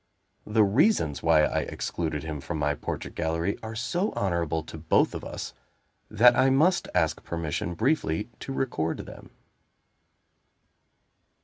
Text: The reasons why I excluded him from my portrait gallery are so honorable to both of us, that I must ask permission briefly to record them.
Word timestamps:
The 0.47 0.63
reasons 0.63 1.21
why 1.21 1.43
I 1.43 1.59
excluded 1.59 2.23
him 2.23 2.41
from 2.41 2.57
my 2.57 2.73
portrait 2.73 3.13
gallery 3.13 3.59
are 3.61 3.75
so 3.75 4.11
honorable 4.13 4.63
to 4.63 4.79
both 4.79 5.13
of 5.13 5.23
us, 5.23 5.53
that 6.09 6.35
I 6.35 6.49
must 6.49 6.87
ask 6.95 7.23
permission 7.23 7.75
briefly 7.75 8.31
to 8.39 8.51
record 8.51 9.05
them. 9.05 9.29